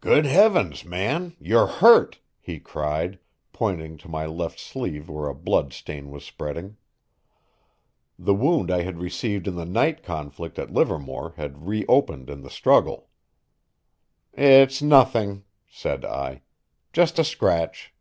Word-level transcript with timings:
"Good 0.00 0.26
heavens, 0.26 0.84
man, 0.84 1.36
you're 1.38 1.68
hurt!" 1.68 2.18
he 2.40 2.58
cried, 2.58 3.20
pointing 3.52 3.96
to 3.98 4.08
my 4.08 4.26
left 4.26 4.58
sleeve 4.58 5.08
where 5.08 5.28
a 5.28 5.32
blood 5.36 5.72
stain 5.72 6.10
was 6.10 6.24
spreading. 6.24 6.76
The 8.18 8.34
wound 8.34 8.68
I 8.72 8.82
had 8.82 8.98
received 8.98 9.46
in 9.46 9.54
the 9.54 9.64
night 9.64 10.02
conflict 10.02 10.58
at 10.58 10.72
Livermore 10.72 11.34
had 11.36 11.68
reopened 11.68 12.30
in 12.30 12.40
the 12.40 12.50
struggle. 12.50 13.10
"It's 14.32 14.82
nothing," 14.82 15.44
said 15.70 16.04
I. 16.04 16.42
"Just 16.92 17.20
a 17.20 17.22
scratch." 17.22 17.94